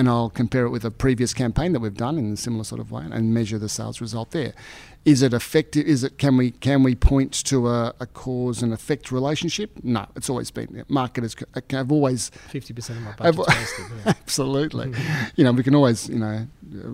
[0.00, 2.80] and I'll compare it with a previous campaign that we've done in a similar sort
[2.80, 4.52] of way, and measure the sales result there.
[5.04, 5.86] Is it effective?
[5.86, 9.70] Is it can we can we point to a, a cause and effect relationship?
[9.82, 11.44] No, it's always been marketers c-
[11.76, 13.86] have always Fifty percent of my I've- budget's wasted.
[14.04, 14.12] Yeah.
[14.22, 14.92] Absolutely.
[15.36, 16.46] you know, we can always, you know,
[16.84, 16.88] uh,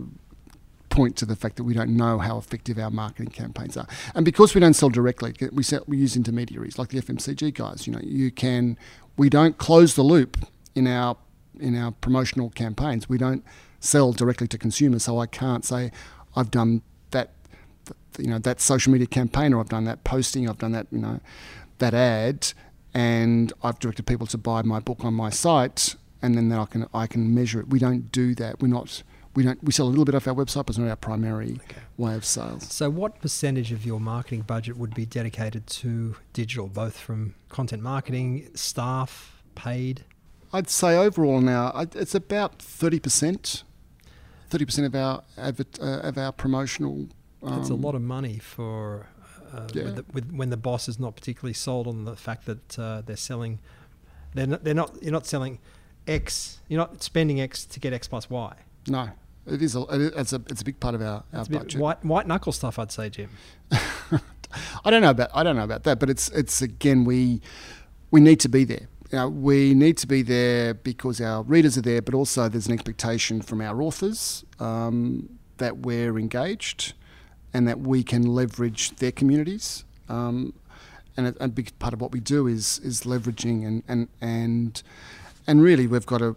[0.89, 3.87] point to the fact that we don't know how effective our marketing campaigns are.
[4.15, 7.87] And because we don't sell directly, we sell, we use intermediaries like the FMCG guys.
[7.87, 8.79] You know, you can
[9.17, 10.37] we don't close the loop
[10.75, 11.17] in our
[11.61, 13.09] in our promotional campaigns.
[13.09, 13.45] We don't
[13.81, 15.91] sell directly to consumers, so I can't say
[16.35, 17.31] I've done that
[18.19, 20.99] you know that social media campaign, or I've done that posting, I've done that you
[20.99, 21.21] know
[21.79, 22.53] that ad,
[22.95, 26.87] and I've directed people to buy my book on my site, and then I can
[26.95, 27.69] I can measure it.
[27.69, 28.61] We don't do that.
[28.61, 29.03] We're not.
[29.35, 29.63] We don't.
[29.63, 31.83] We sell a little bit off our website, but it's not our primary Okay.
[31.99, 32.73] way of sales.
[32.73, 37.83] So, what percentage of your marketing budget would be dedicated to digital, both from content
[37.83, 40.05] marketing, staff, paid?
[40.57, 43.63] I'd say overall now it's about thirty percent.
[44.49, 47.09] Thirty percent of our advert, uh, of our promotional.
[47.43, 49.07] Um, That's a lot of money for
[49.53, 49.85] uh, Yeah.
[49.85, 53.03] with the, with, when the boss is not particularly sold on the fact that uh,
[53.05, 53.59] they're selling.
[54.35, 55.03] They're not, they're not.
[55.03, 55.59] You're not selling
[56.07, 56.61] X.
[56.69, 58.55] You're not spending X to get X plus Y.
[58.89, 59.11] No,
[59.47, 59.75] it is.
[59.77, 61.81] A, it is a it's a big part of our, our It's budget.
[61.81, 63.31] white white knuckle stuff, I'd say, Jim.
[64.85, 67.41] I don't know about I don't know about that, but it's it's again we
[68.11, 68.89] we need to be there.
[69.13, 72.67] You know, we need to be there because our readers are there, but also there's
[72.67, 76.95] an expectation from our authors um, that we're engaged
[77.55, 79.85] and that we can leverage their communities.
[80.09, 80.55] Um,
[81.17, 84.83] and a, a big part of what we do is is leveraging and and and
[85.47, 86.37] and really we've got to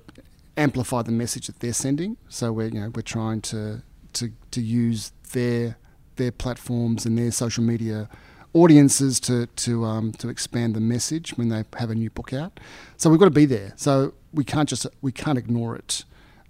[0.56, 2.18] amplify the message that they're sending.
[2.30, 3.82] So we're you know we're trying to
[4.14, 5.78] to to use their
[6.16, 8.10] their platforms and their social media
[8.54, 12.60] audiences to to um, to expand the message when they have a new book out.
[12.98, 13.74] So we've got to be there.
[13.76, 16.04] So we can't just we can't ignore it.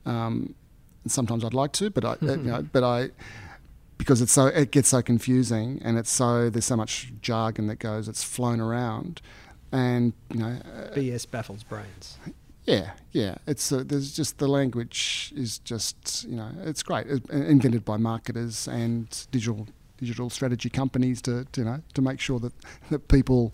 [0.06, 0.56] Um,
[1.08, 3.10] sometimes I'd like to, but I you know, but I
[3.98, 7.78] because it's so it gets so confusing and it's so there's so much jargon that
[7.80, 9.22] goes it's flown around
[9.72, 12.18] and you know uh, BS baffles brains.
[12.64, 17.30] yeah yeah it's uh, there's just the language is just you know it's great it's
[17.30, 19.68] invented by marketers and digital
[20.00, 22.54] digital strategy companies to, to you know to make sure that
[22.90, 23.54] that people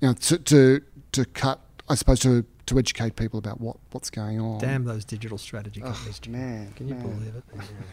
[0.00, 0.80] you know to to,
[1.12, 5.04] to cut I suppose to to educate people about what what's going on Damn those
[5.04, 6.32] digital strategy Oh, companies, Jim.
[6.32, 7.02] man Can you man.
[7.02, 7.44] believe it?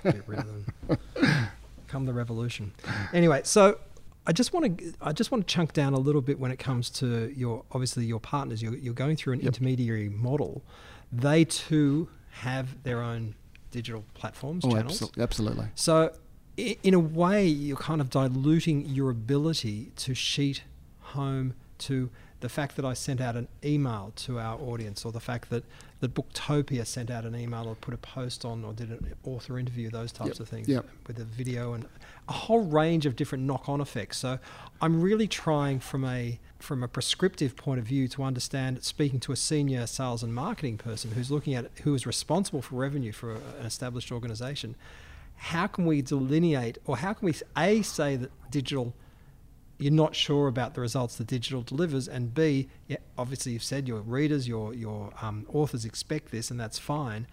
[0.05, 0.97] Yeah, get rid of them.
[1.87, 2.71] Come the revolution.
[3.13, 3.79] Anyway, so
[4.27, 6.59] I just want to I just want to chunk down a little bit when it
[6.59, 8.61] comes to your obviously your partners.
[8.61, 9.47] You're, you're going through an Yep.
[9.47, 10.63] intermediary model.
[11.11, 13.33] They too have their own
[13.71, 14.93] digital platforms, oh channels.
[14.93, 16.17] absolutely absolutely So, i-
[16.59, 20.63] in a way, you're kind of diluting your ability to sheet
[20.99, 22.09] home to
[22.41, 25.63] the fact that I sent out an email to our audience, or the fact that
[25.99, 29.59] that Booktopia sent out an email, or put a post on, or did an author
[29.59, 30.85] interview, those types Yep, of things, yep.
[31.07, 31.85] with a video and
[32.29, 34.17] a whole range of different knock-on effects.
[34.17, 34.39] So,
[34.81, 39.31] I'm really trying from a from a prescriptive point of view to understand, speaking to
[39.31, 43.35] a senior sales and marketing person who's looking at who is responsible for revenue for
[43.35, 44.75] an established organization
[45.39, 48.93] how can we delineate or how can we a say that digital
[49.77, 53.87] you're not sure about the results that digital delivers and b yeah, obviously you've said
[53.87, 57.25] your readers your your um, authors expect this and that's fine.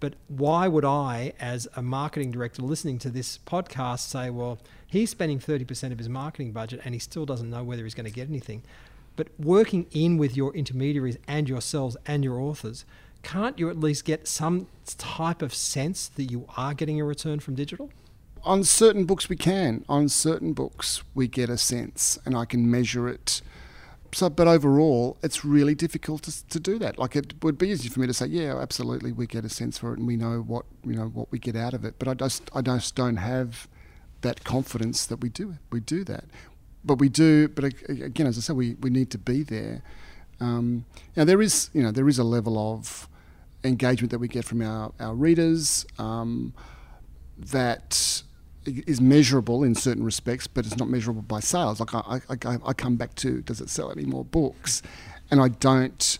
[0.00, 5.10] But why would i as a marketing director listening to this podcast say well he's
[5.10, 8.12] spending 30% of his marketing budget and he still doesn't know whether he's going to
[8.12, 8.62] get anything?
[9.16, 12.84] But working in with your intermediaries and yourselves and your authors
[13.22, 17.40] can't you at least get some type of sense that you are getting a return
[17.40, 17.90] from digital?
[18.44, 19.84] On certain books, we can.
[19.88, 23.42] On certain books, we get a sense, and I can measure it.
[24.12, 26.98] So, but overall, it's really difficult to, to do that.
[26.98, 29.76] Like it would be easy for me to say, yeah, absolutely, we get a sense
[29.76, 31.96] for it, and we know what you know what we get out of it.
[31.98, 33.68] But I just, I just don't have
[34.22, 35.56] that confidence that we do.
[35.70, 36.24] We do that,
[36.84, 37.48] but we do.
[37.48, 39.82] But again, as I said, we, we need to be there.
[40.40, 40.84] Um,
[41.16, 43.08] now there is, you know, there is a level of
[43.64, 46.54] engagement that we get from our, our readers um,
[47.36, 48.22] that
[48.64, 51.80] is measurable in certain respects, but it's not measurable by sales.
[51.80, 54.82] Like I, I, I come back to, does it sell any more books?
[55.30, 56.18] And I don't,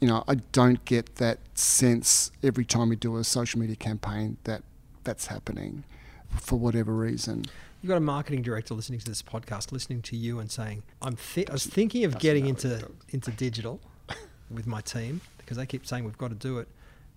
[0.00, 4.38] you know, I don't get that sense every time we do a social media campaign
[4.44, 4.62] that
[5.04, 5.84] that's happening
[6.30, 7.44] for whatever reason.
[7.82, 11.16] You've got a marketing director listening to this podcast, listening to you and saying, "I'm
[11.16, 13.80] th- I was thinking of getting into into digital
[14.50, 16.68] with my team because they keep saying we've got to do it."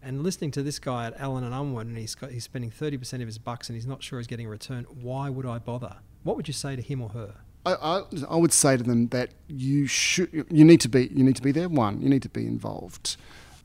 [0.01, 2.97] And listening to this guy at Allen and Unwin, and he's got he's spending thirty
[2.97, 4.85] percent of his bucks, and he's not sure he's getting a return.
[4.85, 5.97] Why would I bother?
[6.23, 7.35] What would you say to him or her?
[7.65, 11.25] I, I, I would say to them that you should you need to be you
[11.25, 11.67] need to be there.
[11.67, 13.17] One, you need to be involved.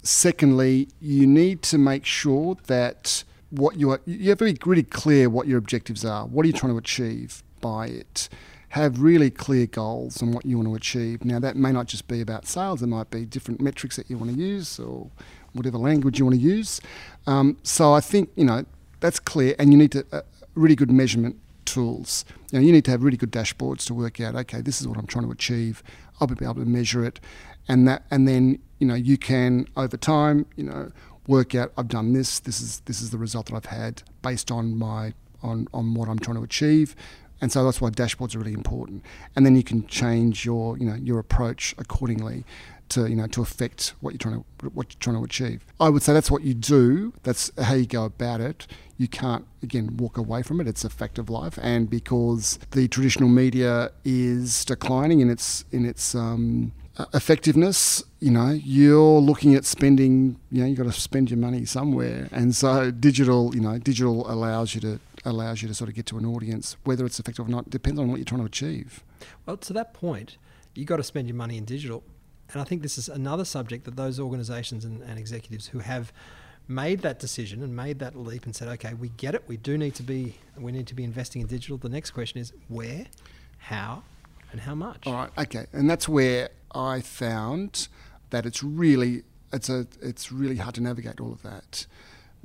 [0.02, 4.82] Secondly, you need to make sure that what you are you have to be really
[4.82, 6.26] clear what your objectives are.
[6.26, 8.28] What are you trying to achieve by it?
[8.70, 11.24] Have really clear goals on what you want to achieve.
[11.24, 12.82] Now that may not just be about sales.
[12.82, 15.10] It might be different metrics that you want to use or
[15.52, 16.80] whatever language you want to use.
[17.26, 18.64] Um, so I think you know
[19.00, 20.22] that's clear, and you need to uh,
[20.54, 22.24] really good measurement tools.
[22.50, 24.34] You know, you need to have really good dashboards to work out.
[24.34, 25.82] Okay, this is what I'm trying to achieve.
[26.20, 27.20] I'll be able to measure it,
[27.68, 30.90] and that, and then you know you can over time, you know,
[31.28, 31.72] work out.
[31.76, 32.40] I've done this.
[32.40, 35.12] This is this is the result that I've had based on my
[35.42, 36.96] on on what I'm trying to achieve.
[37.40, 39.04] and so that's why dashboards are really important.
[39.36, 42.44] And then you can change your you know your approach accordingly
[42.90, 45.64] to you know to affect what you're trying to what you're trying to achieve.
[45.78, 47.12] I would say that's what you do.
[47.22, 48.66] That's how you go about it.
[48.96, 50.66] You can't again walk away from it.
[50.66, 55.84] It's a fact of life, and because the traditional media is declining in its in
[55.84, 60.38] its um, Uh, effectiveness, you know, you're looking at spending.
[60.50, 64.30] You know, you've got to spend your money somewhere, and so digital, you know, digital
[64.30, 66.76] allows you to allows you to sort of get to an audience.
[66.84, 69.04] Whether it's effective or not depends on what you're trying to achieve.
[69.46, 70.38] Well, to that point,
[70.74, 72.02] you've got to spend your money in digital
[72.52, 76.12] and I think this is another subject that those organisations and, and, executives who have
[76.66, 79.76] made that decision and made that leap and said, okay, we get it, we do
[79.76, 81.76] need to be, we need to be investing in digital.
[81.76, 83.06] The next question is where,
[83.58, 84.02] how,
[84.52, 85.06] and how much.
[85.06, 87.88] All right, okay, and that's where I found
[88.30, 91.86] that it's really, it's a, it's really hard to navigate all of that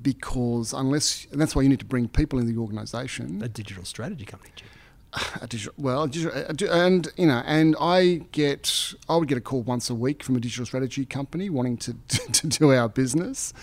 [0.02, 3.42] because unless, and that's why you need to bring people in the organisation.
[3.44, 4.68] A digital strategy company, Jim
[5.42, 9.90] a digital, well, and you know, and I get, I would get a call once
[9.90, 13.54] a week from a digital strategy company wanting to, to do our business,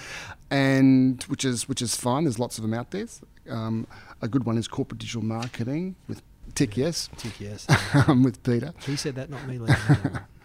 [0.50, 2.24] and which is which is fine.
[2.24, 3.06] There's lots of them out there.
[3.48, 3.86] Um,
[4.22, 6.22] a good one is corporate digital marketing with
[6.54, 7.08] Tick Yes.
[7.16, 7.66] Tick Yes.
[8.08, 8.72] um, with Peter.
[8.84, 9.58] He said that, not me.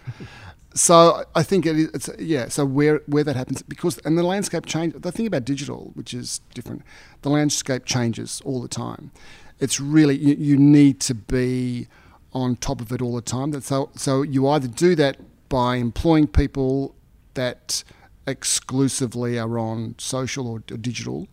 [0.74, 2.50] so I think it is, it's yeah.
[2.50, 4.94] So where where that happens because and the landscape change.
[4.98, 6.84] The thing about digital, which is different,
[7.22, 9.12] the landscape changes all the time
[9.60, 11.88] it's really you, you need to be
[12.34, 13.52] on top of it all the time.
[13.52, 15.18] That So so you either do that
[15.50, 16.96] by employing people
[17.36, 17.84] that
[18.28, 21.28] exclusively are on social or, or digital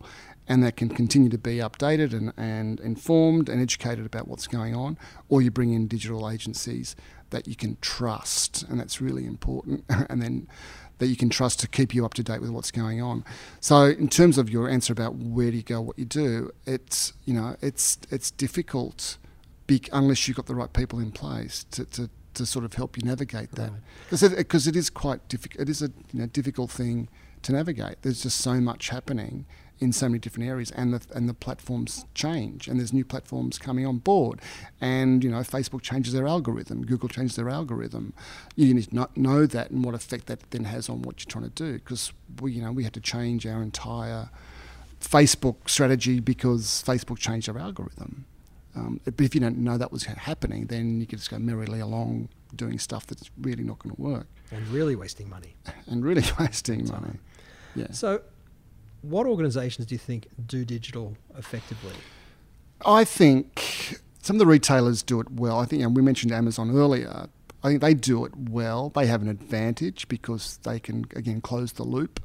[0.47, 4.75] and that can continue to be updated and, and informed and educated about what's going
[4.75, 4.97] on,
[5.29, 6.97] or you bring in digital agencies
[7.33, 9.83] that you can trust, and that's really important.
[10.09, 10.47] and then
[10.99, 13.25] that you can trust to keep you up to date with what's going on.
[13.59, 17.13] So, in terms of your answer about where do you go, what you do, it's
[17.25, 19.17] you know it's it's difficult,
[19.91, 23.03] unless you've got the right people in place to, to, to sort of help you
[23.03, 23.71] navigate that
[24.05, 24.33] because right.
[24.33, 25.61] it, because it is quite difficult.
[25.61, 27.09] It is a you know, difficult thing
[27.41, 28.03] to navigate.
[28.03, 29.45] There's just so much happening
[29.83, 33.57] in so many different areas, and the and the platforms change, and there's new platforms
[33.57, 34.39] coming on board,
[34.79, 38.13] and you know Facebook changes their algorithm, Google changes their algorithm.
[38.55, 41.29] You need to not know that and what effect that then has on what you're
[41.29, 44.29] trying to do, because we you know we had to change our entire
[45.01, 48.25] Facebook strategy because Facebook changed their algorithm.
[48.75, 51.79] Um, but if you don't know that was happening, then you can just go merrily
[51.79, 54.27] along doing stuff that's really not going to work.
[54.51, 55.55] And really wasting money.
[55.87, 57.19] And really wasting money.
[57.75, 57.91] Yeah.
[57.91, 58.21] So
[59.03, 61.93] what organisations do you think do digital effectively?
[62.85, 65.59] I think some of the retailers do it well.
[65.59, 67.27] I think you know, we mentioned Amazon earlier.
[67.63, 68.89] I think they do it well.
[68.89, 72.21] They have an advantage because they can again close the loop,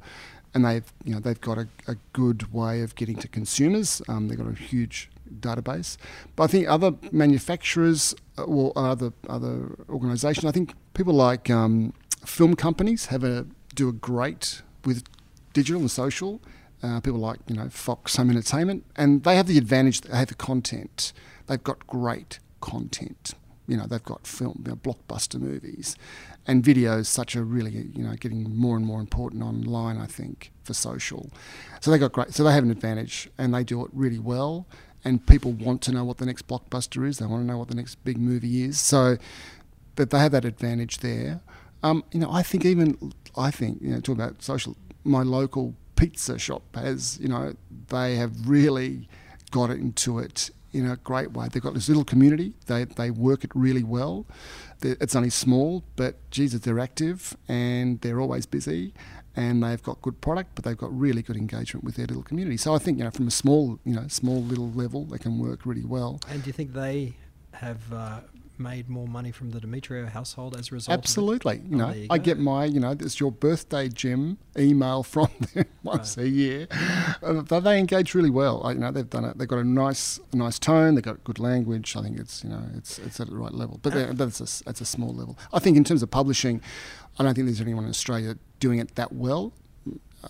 [0.54, 4.00] and they've you know they've got a, a good way of getting to consumers.
[4.08, 5.10] Um, they've got a huge
[5.40, 5.96] database.
[6.36, 11.92] But I think other manufacturers uh, or other other organisations, I think people like um,
[12.24, 15.04] film companies have a do a great with
[15.52, 16.40] digital and social
[16.82, 20.18] uh, people like you know Fox Home Entertainment, and they have the advantage that they
[20.18, 21.12] have the content.
[21.46, 23.34] They've got great content.
[23.66, 25.96] You know, they've got film, you know, blockbuster movies,
[26.46, 27.06] and videos.
[27.06, 29.98] Such a really you know getting more and more important online.
[29.98, 31.30] I think for social,
[31.80, 32.32] so they got great.
[32.34, 34.66] So they have an advantage, and they do it really well.
[35.04, 37.18] And people want to know what the next blockbuster is.
[37.18, 38.80] They want to know what the next big movie is.
[38.80, 39.16] So
[39.98, 41.40] that they have that advantage there.
[41.82, 44.76] Um, you know, I think even I think you know talk about social.
[45.04, 47.54] My local pizza shop has, you know,
[47.88, 49.08] they have really
[49.50, 51.48] got into it in a great way.
[51.50, 52.54] They've got this little community.
[52.66, 54.26] They, they work it really well.
[54.80, 58.94] It's only small, but Jesus, they're active and they're always busy
[59.34, 62.56] and they've got good product, but they've got really good engagement with their little community.
[62.56, 65.38] So I think, you know, from a small, you know, small little level, they can
[65.38, 66.20] work really well.
[66.28, 67.16] And do you think they
[67.52, 68.20] have uh,
[68.58, 70.98] made more money from the Demetriou household as a result.
[70.98, 75.02] Absolutely, you know, oh, you I get my, you know, it's your birthday, Jim, email
[75.02, 76.26] from them once right.
[76.26, 76.68] a year.
[77.22, 78.62] Uh, they engage really well.
[78.64, 79.38] I, you know, they've done it.
[79.38, 80.94] They've got a nice, nice tone.
[80.94, 81.96] They've got good language.
[81.96, 83.78] I think it's, you know, it's it's at the right level.
[83.82, 85.38] But uh, that's a that's a small level.
[85.52, 86.60] I think in terms of publishing,
[87.18, 89.52] I don't think there's anyone in Australia doing it that well.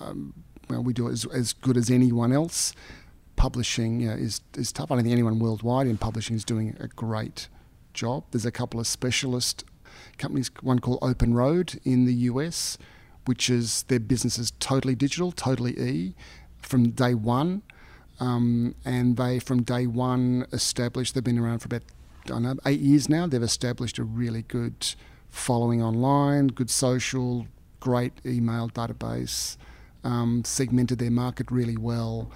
[0.01, 0.35] Um,
[0.69, 2.75] well, we do it as, as good as anyone else
[3.39, 4.91] publishing you know, is is tough.
[4.91, 7.49] I don't think anyone worldwide in publishing is doing a great
[7.99, 8.25] job.
[8.31, 9.65] There's a couple of specialist
[10.19, 12.79] companies, one called Open Road in the US,
[13.27, 16.15] which is their business is totally digital, totally e,
[16.63, 17.63] from day one.
[18.21, 21.83] Um, and they, from day one, established, they've been around for about,
[22.25, 23.27] I don't know, eight years now.
[23.27, 24.95] They've established a really good
[25.29, 27.47] following online, good social,
[27.81, 29.57] great email database,
[30.03, 32.31] um, segmented their market really well.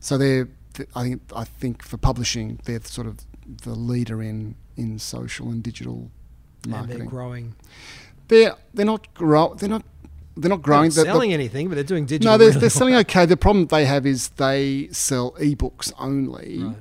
[0.00, 0.48] So they're
[0.94, 3.18] I think I think for publishing, they're sort of
[3.62, 4.54] the leader in
[4.84, 6.10] in social and digital
[6.64, 6.98] And marketing.
[6.98, 7.46] they're growing.
[8.28, 9.84] they're they're not grow they're not
[10.36, 10.90] they're not growing.
[10.90, 12.32] They're not The- the- selling anything, but they're doing digital.
[12.32, 13.00] no, they're, really they're selling well.
[13.02, 13.26] okay.
[13.26, 16.76] The problem they have is they sell ebooks only, Right.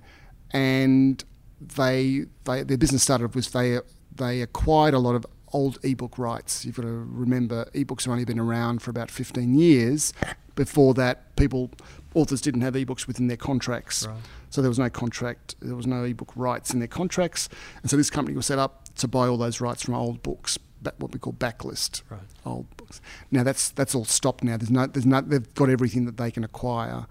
[0.51, 1.23] and
[1.59, 3.79] they they their business started was they
[4.15, 6.63] they acquired a lot of old ebook rights.
[6.63, 10.13] You've got to remember ebooks have only been around for about 15 years.
[10.55, 11.71] Before that, people
[12.13, 14.05] authors didn't have ebooks within their contracts.
[14.05, 14.15] Right.
[14.49, 17.49] So there was no contract, there was no ebook rights in their contracts,
[17.81, 20.57] and so this company was set up to buy all those rights from old books,
[20.97, 22.21] what we call backlist Right.
[22.45, 22.99] old books.
[23.31, 24.57] Now that's that's all stopped now.
[24.57, 27.05] There's no, there's no, they've got everything that they can acquire,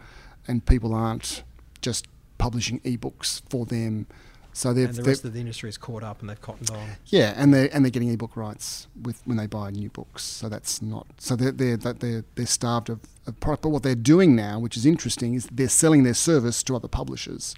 [0.47, 1.43] and people aren't
[1.81, 2.07] just
[2.39, 4.07] publishing ebooks for them.
[4.53, 6.89] So they've, And the rest of the industry is caught up and they've cottoned on.
[7.07, 10.25] yeah, and they are and they're getting ebook rights with when they buy new books.
[10.25, 12.99] So that's not so they're they're they're, they're starved of,
[13.33, 13.63] product.
[13.63, 16.89] But what they're doing now, which is interesting, is they're selling their service to other
[16.89, 17.55] publishers.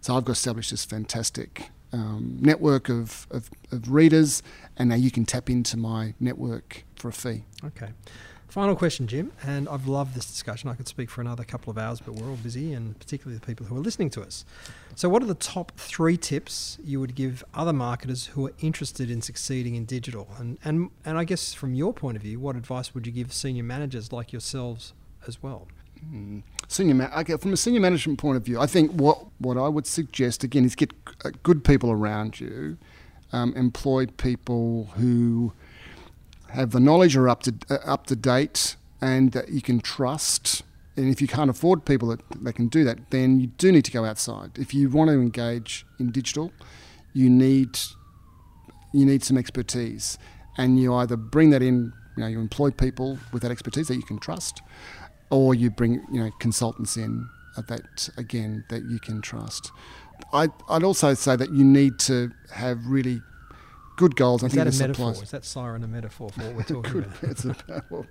[0.00, 4.42] So I've got established this fantastic um, network of, of, of readers,
[4.76, 7.44] and now you can tap into my network for a fee.
[7.64, 7.88] Okay.
[8.50, 10.68] Final question, Jim, and I've loved this discussion.
[10.68, 13.46] I could speak for another couple of hours, but we're all busy, and particularly the
[13.46, 14.44] people who are listening to us.
[14.96, 19.08] So, what are the top three tips you would give other marketers who are interested
[19.08, 20.26] in succeeding in digital?
[20.36, 23.32] And and and I guess from your point of view, what advice would you give
[23.32, 24.94] senior managers like yourselves
[25.28, 25.68] as well?
[26.12, 26.42] Mm.
[26.66, 29.68] Senior ma- okay, from a senior management point of view, I think what, what I
[29.68, 30.92] would suggest again is get
[31.24, 32.78] uh, good people around you,
[33.32, 35.52] um, employ people who
[36.52, 40.62] have the knowledge are up to uh, up to date and that you can trust.
[40.96, 43.84] And if you can't afford people that, that can do that, then you do need
[43.86, 44.58] to go outside.
[44.58, 46.52] If you want to engage in digital,
[47.12, 47.78] you need
[48.92, 50.18] you need some expertise,
[50.58, 51.92] and you either bring that in.
[52.16, 54.60] You know, you employ people with that expertise that you can trust,
[55.30, 59.70] or you bring you know consultants in that again that you can trust.
[60.32, 63.22] I, I'd also say that you need to have really
[64.00, 64.42] good goals.
[64.42, 65.10] I Is think that a metaphor?
[65.10, 67.22] applies- Is that siren a metaphor for what we're talking Could about?
[67.30, 67.44] It's
[67.90, 68.06] well,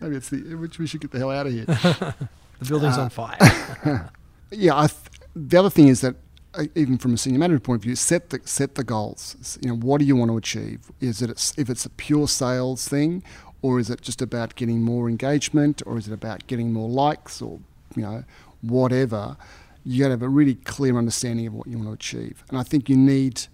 [0.00, 1.66] maybe it's the which we should get the hell out of here.
[2.60, 3.38] The building's Uh, on fire.
[4.50, 5.00] yeah, I th-
[5.34, 6.14] the other thing is that
[6.52, 9.58] uh, even from a senior management point of view, set the set the goals.
[9.62, 10.80] You know, what do you want to achieve?
[11.00, 13.22] Is it a if it's a pure sales thing,
[13.62, 17.40] or is it just about getting more engagement, or is it about getting more likes,
[17.40, 17.60] or
[17.96, 18.24] you know,
[18.60, 19.38] whatever?
[19.84, 22.58] You got to have a really clear understanding of what you want to achieve, and
[22.58, 23.46] I think you need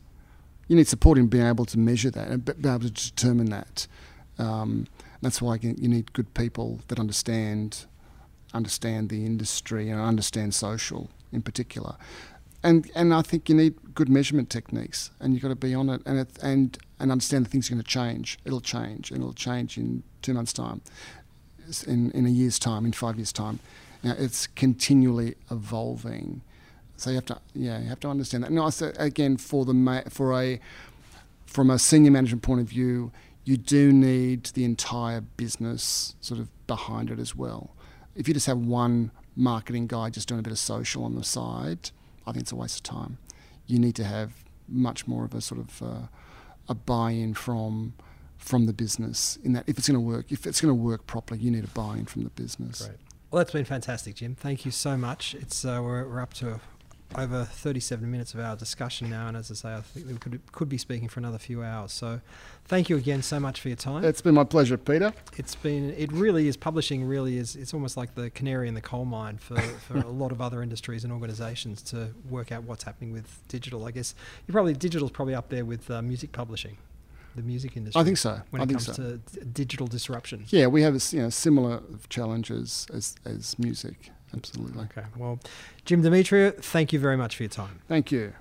[0.68, 3.86] you need support in being able to measure that and be able to determine that.
[4.38, 4.86] Um,
[5.22, 7.86] that's why you you need good people that understand
[8.54, 11.96] understand the industry and understand social in particular.
[12.62, 15.88] And and I think you need good measurement techniques, and you've got to be on
[15.88, 18.38] it, and it, and and understand that things are going to change.
[18.44, 20.80] It'll change, and it'll change in two months' time,
[21.86, 23.60] in in a year's time, in five years' time.
[24.02, 26.42] Now it's continually evolving,
[26.96, 28.52] so you have to yeah you have to understand that.
[28.52, 30.60] I say again for the for a
[31.46, 33.12] from a senior management point of view,
[33.44, 37.74] you do need the entire business sort of behind it as well.
[38.14, 41.24] If you just have one marketing guy just doing a bit of social on the
[41.24, 41.90] side,
[42.26, 43.18] I think it's a waste of time.
[43.66, 44.32] You need to have
[44.68, 46.06] much more of a sort of uh,
[46.68, 47.94] a buy-in from
[48.36, 51.06] from the business in that if it's going to work, if it's going to work
[51.06, 52.82] properly, you need a buy-in from the business.
[52.86, 52.98] Great.
[53.30, 54.34] Well, that's been fantastic, Jim.
[54.34, 55.34] Thank you so much.
[55.34, 56.60] It's uh, we're, we're up to
[57.14, 60.40] over 37 minutes of our discussion now, and as I say, I think we could
[60.52, 61.92] could be speaking for another few hours.
[61.92, 62.20] So,
[62.64, 64.04] thank you again so much for your time.
[64.04, 65.12] It's been my pleasure, Peter.
[65.36, 68.80] It's been it really is publishing really is it's almost like the canary in the
[68.80, 72.84] coal mine for, for a lot of other industries and organizations to work out what's
[72.84, 73.84] happening with digital.
[73.84, 74.14] I guess
[74.46, 76.76] you probably digital's probably up there with uh, music publishing,
[77.34, 78.00] the music industry.
[78.00, 78.40] I think so.
[78.50, 79.02] When I it think comes so.
[79.02, 80.44] to d- digital disruption.
[80.48, 84.10] Yeah, we have you know, similar challenges as, as music.
[84.36, 84.84] Absolutely.
[84.84, 85.06] Okay.
[85.16, 85.38] Well,
[85.84, 87.80] Jim Demetriou, thank you very much for your time.
[87.88, 88.34] Thank you.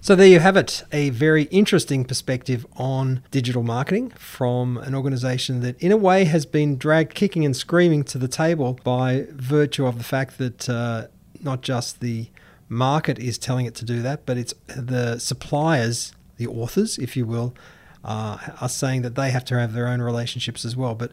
[0.00, 5.60] So there you have it, a very interesting perspective on digital marketing from an organization
[5.60, 9.86] that in a way has been dragged kicking and screaming to the table by virtue
[9.86, 11.06] of the fact that uh,
[11.40, 12.26] not just the
[12.68, 17.24] market is telling it to do that, but it's the suppliers, the authors, if you
[17.24, 17.54] will,
[18.04, 20.96] uh, are saying that they have to have their own relationships as well.
[20.96, 21.12] But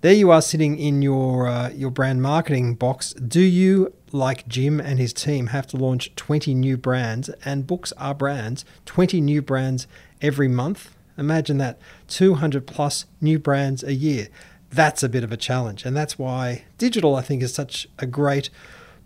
[0.00, 3.12] there you are sitting in your uh, your brand marketing box.
[3.14, 7.28] Do you, like Jim and his team, have to launch 20 new brands?
[7.44, 8.64] And books are brands.
[8.86, 9.86] 20 new brands
[10.22, 10.94] every month.
[11.16, 14.28] Imagine that 200 plus new brands a year.
[14.70, 18.06] That's a bit of a challenge, and that's why digital, I think, is such a
[18.06, 18.50] great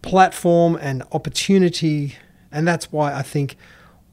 [0.02, 2.16] platform and opportunity.
[2.50, 3.56] And that's why I think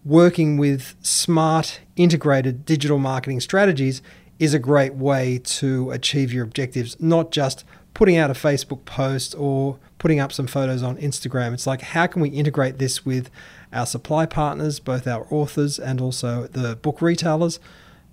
[0.06, 4.02] working with smart, integrated digital marketing strategies
[4.40, 9.36] is a great way to achieve your objectives, not just putting out a Facebook post
[9.38, 11.54] or putting up some photos on Instagram.
[11.54, 13.30] It's like, how can we integrate this with
[13.74, 17.60] our supply partners, both our authors and also the book retailers?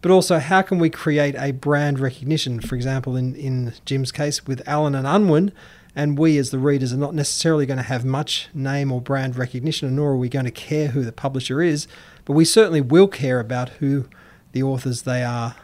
[0.02, 2.60] But also, how can we create a brand recognition?
[2.60, 5.52] For example, in, in Jim's case with Allen and Unwin,
[5.94, 9.36] and we as the readers are not necessarily going to have much name or brand
[9.36, 11.88] recognition, and nor are we going to care who the publisher is,
[12.24, 14.06] but we certainly will care about who
[14.52, 15.54] the authors they are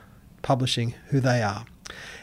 [0.43, 1.65] publishing, who they are.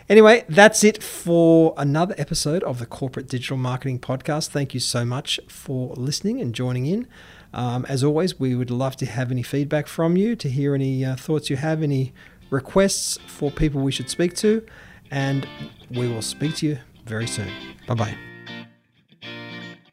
[0.09, 4.49] Anyway, that's it for another episode of the Corporate Digital Marketing Podcast.
[4.49, 7.07] Thank you so much for listening and joining in.
[7.53, 11.05] Um, as always, we would love to have any feedback from you, to hear any
[11.05, 12.13] uh, thoughts you have, any
[12.49, 14.65] requests for people we should speak to,
[15.11, 15.47] and
[15.91, 17.51] we will speak to you very soon.
[17.87, 18.17] Bye bye.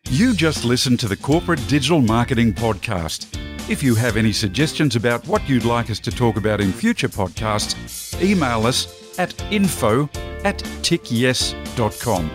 [0.09, 3.39] You just listened to the Corporate Digital Marketing Podcast.
[3.69, 7.09] If you have any suggestions about what you'd like us to talk about in future
[7.09, 7.75] podcasts,
[8.23, 10.09] email us at info
[10.45, 12.31] at tickyes.com.